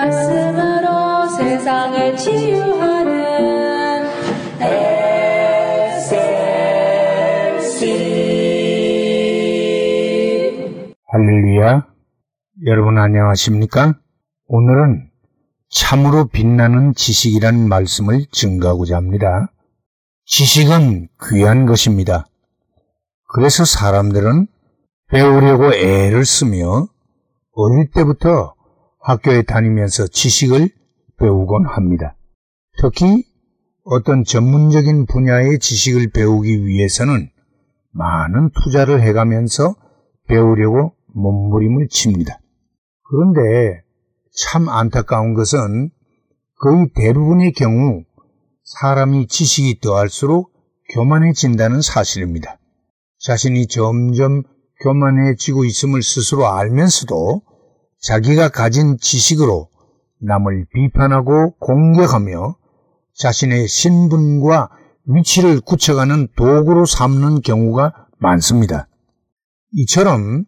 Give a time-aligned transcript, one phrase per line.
[0.00, 4.06] 말씀으로 세상을 치유하는
[5.90, 6.14] SLC
[11.06, 11.86] 할렐루야.
[12.66, 13.98] 여러분 안녕하십니까?
[14.46, 15.10] 오늘은
[15.68, 19.52] 참으로 빛나는 지식이라는 말씀을 증거하고자 합니다.
[20.24, 22.24] 지식은 귀한 것입니다.
[23.34, 24.46] 그래서 사람들은
[25.08, 26.86] 배우려고 애를 쓰며
[27.52, 28.54] 어릴 때부터
[29.00, 30.68] 학교에 다니면서 지식을
[31.18, 32.16] 배우곤 합니다.
[32.80, 33.24] 특히
[33.84, 37.30] 어떤 전문적인 분야의 지식을 배우기 위해서는
[37.92, 39.74] 많은 투자를 해가면서
[40.28, 42.38] 배우려고 몸부림을 칩니다.
[43.08, 43.82] 그런데
[44.32, 45.90] 참 안타까운 것은
[46.60, 48.04] 거의 대부분의 경우
[48.62, 50.52] 사람이 지식이 더할수록
[50.92, 52.58] 교만해진다는 사실입니다.
[53.18, 54.42] 자신이 점점
[54.82, 57.42] 교만해지고 있음을 스스로 알면서도
[58.00, 59.68] 자기가 가진 지식으로
[60.20, 62.56] 남을 비판하고 공격하며
[63.14, 64.70] 자신의 신분과
[65.06, 68.88] 위치를 굳혀가는 도구로 삼는 경우가 많습니다.
[69.72, 70.44] 이처럼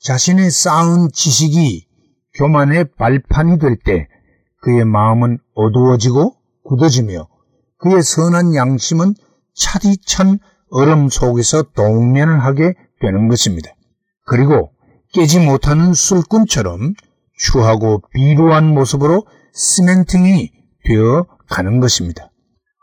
[0.00, 1.86] 자신의 쌓은 지식이
[2.34, 4.08] 교만의 발판이 될 때
[4.62, 7.28] 그의 마음은 어두워지고 굳어지며
[7.78, 9.14] 그의 선한 양심은
[9.54, 10.38] 차디찬
[10.70, 13.70] 얼음 속에서 동면을 하게 되는 것입니다.
[14.26, 14.72] 그리고
[15.16, 16.92] 깨지 못하는 술꾼처럼
[17.38, 20.52] 추하고 비루한 모습으로 시멘팅이
[20.84, 22.30] 되어 가는 것입니다.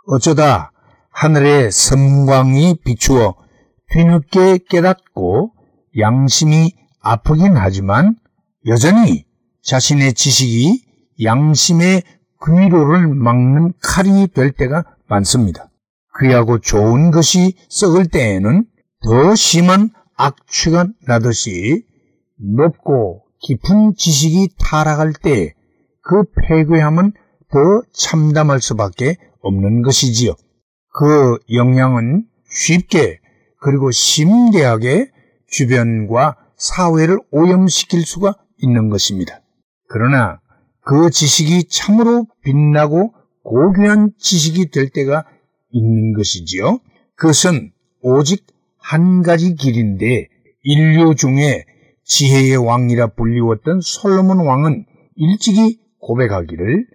[0.07, 0.71] 어쩌다
[1.11, 3.35] 하늘의 섬광이 비추어
[3.91, 5.51] 뒤늦게 깨닫고
[5.99, 8.15] 양심이 아프긴 하지만
[8.65, 9.25] 여전히
[9.61, 10.85] 자신의 지식이
[11.23, 12.01] 양심의
[12.43, 15.69] 귀로를 막는 칼이 될 때가 많습니다.
[16.19, 18.65] 귀하고 좋은 것이 썩을 때에는
[19.03, 21.92] 더 심한 악취가 나듯이
[22.37, 25.53] 높고 깊은 지식이 타락할 때
[26.03, 27.13] 그 폐괴함은
[27.49, 27.59] 더
[27.93, 30.33] 참담할 수밖에 없는 것이지요.
[30.93, 33.19] 그 영향은 쉽게
[33.61, 35.09] 그리고 심대하게
[35.47, 39.41] 주변과 사회를 오염시킬 수가 있는 것입니다.
[39.87, 40.39] 그러나
[40.81, 43.13] 그 지식이 참으로 빛나고
[43.43, 45.25] 고귀한 지식이 될 때가
[45.71, 46.79] 있는 것이지요.
[47.15, 47.71] 그것은
[48.01, 48.45] 오직
[48.77, 50.27] 한 가지 길인데
[50.63, 51.65] 인류 중에
[52.05, 56.85] 지혜의 왕이라 불리웠던 솔로몬 왕은 일찍이 고백하기를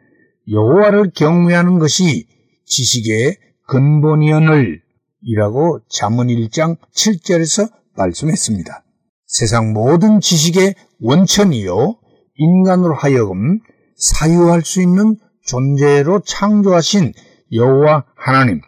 [0.50, 2.26] 여호와를 경외하는 것이
[2.66, 3.36] 지식의
[3.69, 4.80] 근본이언을
[5.22, 8.84] 이라고 잠언 1장 7절에서 말씀했습니다.
[9.26, 11.96] 세상 모든 지식의 원천이요
[12.36, 13.58] 인간으로 하여금
[13.96, 17.12] 사유할 수 있는 존재로 창조하신
[17.52, 18.60] 여호와 하나님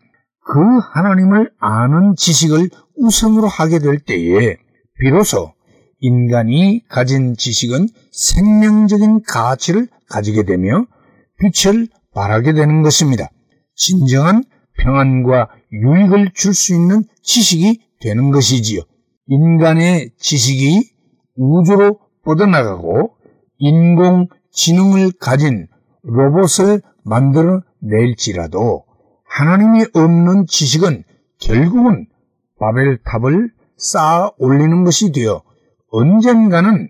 [0.44, 0.60] 그
[0.92, 4.56] 하나님을 아는 지식을 우선으로 하게 될 때에
[4.98, 5.52] 비로소
[6.00, 10.86] 인간이 가진 지식은 생명적인 가치를 가지게 되며
[11.38, 13.28] 빛을 발하게 되는 것입니다.
[13.76, 14.44] 진정한
[14.78, 18.80] 평안과 유익을 줄 수 있는 지식이 되는 것이지요.
[19.26, 20.90] 인간의 지식이
[21.36, 23.12] 우주로 뻗어나가고
[23.58, 25.66] 인공지능을 가진
[26.02, 28.84] 로봇을 만들어 낼지라도
[29.24, 31.04] 하나님이 없는 지식은
[31.38, 32.06] 결국은
[32.58, 35.42] 바벨탑을 쌓아 올리는 것이 되어
[35.90, 36.88] 언젠가는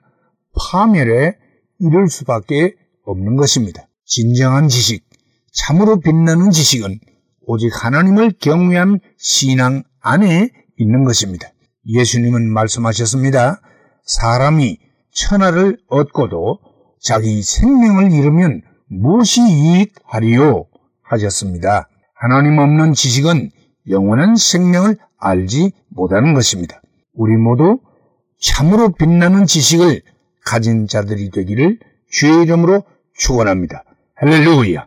[0.59, 1.37] 파멸에
[1.79, 2.75] 이를 수밖에
[3.05, 3.87] 없는 것입니다.
[4.05, 5.05] 진정한 지식,
[5.53, 6.99] 참으로 빛나는 지식은
[7.47, 11.49] 오직 하나님을 경외한 신앙 안에 있는 것입니다.
[11.87, 13.61] 예수님은 말씀하셨습니다.
[14.05, 14.79] 사람이
[15.13, 16.59] 천하를 얻고도
[17.01, 20.67] 자기 생명을 잃으면 무엇이 이익하리요?
[21.03, 21.89] 하셨습니다.
[22.15, 23.51] 하나님 없는 지식은
[23.89, 26.81] 영원한 생명을 알지 못하는 것입니다.
[27.15, 27.81] 우리 모두
[28.41, 30.03] 참으로 빛나는 지식을
[30.45, 31.79] 가진 자들이 되기를
[32.11, 32.83] 주의 이름으로
[33.17, 33.85] 축원합니다.
[34.17, 34.87] 할렐루야.